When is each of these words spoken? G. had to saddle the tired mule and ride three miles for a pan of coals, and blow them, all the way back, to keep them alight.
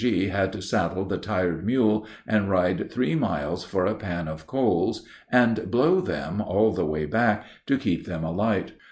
G. 0.03 0.29
had 0.29 0.51
to 0.53 0.63
saddle 0.63 1.05
the 1.05 1.19
tired 1.19 1.63
mule 1.63 2.07
and 2.25 2.49
ride 2.49 2.91
three 2.91 3.13
miles 3.13 3.63
for 3.63 3.85
a 3.85 3.93
pan 3.93 4.27
of 4.27 4.47
coals, 4.47 5.03
and 5.31 5.69
blow 5.69 6.01
them, 6.01 6.41
all 6.41 6.71
the 6.71 6.87
way 6.87 7.05
back, 7.05 7.45
to 7.67 7.77
keep 7.77 8.07
them 8.07 8.23
alight. 8.23 8.71